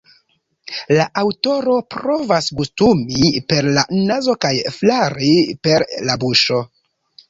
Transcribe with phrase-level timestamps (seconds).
[0.95, 5.35] La aŭtoro provas gustumi per la nazo kaj flari
[5.67, 6.69] per la buŝo.